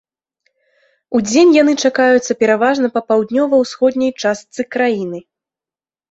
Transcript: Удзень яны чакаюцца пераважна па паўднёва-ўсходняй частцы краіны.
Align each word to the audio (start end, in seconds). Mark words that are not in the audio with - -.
Удзень 1.17 1.51
яны 1.57 1.73
чакаюцца 1.89 2.31
пераважна 2.41 2.87
па 2.95 3.03
паўднёва-ўсходняй 3.11 4.11
частцы 4.23 4.61
краіны. 4.77 5.19